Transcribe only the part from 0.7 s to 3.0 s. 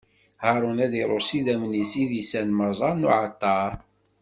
ad iṛucc s idammen-is idisan meṛṛa